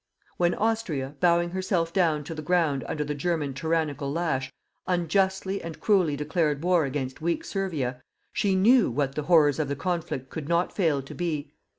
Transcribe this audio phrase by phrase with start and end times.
[0.37, 4.51] When Austria, bowing herself down to the ground under the German tyrannical lash,
[4.87, 8.01] unjustly and cruelly declared war against weak Servia,
[8.33, 11.53] she knew what the horrors of the conflict could not fail to be.